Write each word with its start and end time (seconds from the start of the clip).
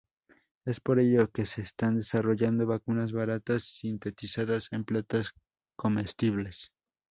Es 0.65 0.79
por 0.81 0.97
ello, 0.99 1.29
que 1.31 1.45
se 1.45 1.61
están 1.61 1.97
desarrollando 1.97 2.65
vacunas 2.65 3.11
baratas 3.11 3.65
sintetizadas 3.65 4.67
en 4.71 4.83
plantas 4.83 5.29
comestibles. 5.77 6.71